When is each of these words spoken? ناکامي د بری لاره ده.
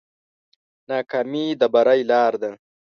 ناکامي 0.89 1.45
د 1.59 1.61
بری 1.73 2.01
لاره 2.11 2.37
ده. 2.43 2.51